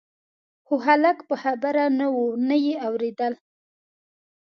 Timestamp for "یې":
2.65-2.73